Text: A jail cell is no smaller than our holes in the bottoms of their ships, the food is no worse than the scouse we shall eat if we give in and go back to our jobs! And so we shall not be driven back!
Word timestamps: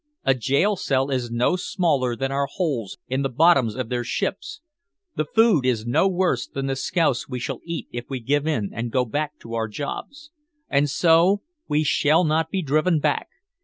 A 0.23 0.33
jail 0.33 0.75
cell 0.75 1.11
is 1.11 1.29
no 1.29 1.55
smaller 1.55 2.15
than 2.15 2.31
our 2.31 2.47
holes 2.51 2.97
in 3.07 3.21
the 3.21 3.29
bottoms 3.29 3.75
of 3.75 3.89
their 3.89 4.03
ships, 4.03 4.59
the 5.15 5.25
food 5.25 5.63
is 5.63 5.85
no 5.85 6.07
worse 6.07 6.47
than 6.47 6.65
the 6.65 6.75
scouse 6.75 7.29
we 7.29 7.37
shall 7.37 7.59
eat 7.63 7.87
if 7.91 8.05
we 8.09 8.19
give 8.19 8.47
in 8.47 8.71
and 8.73 8.91
go 8.91 9.05
back 9.05 9.37
to 9.41 9.53
our 9.53 9.67
jobs! 9.67 10.31
And 10.67 10.89
so 10.89 11.43
we 11.67 11.83
shall 11.83 12.23
not 12.23 12.49
be 12.49 12.63
driven 12.63 12.99
back! 12.99 13.27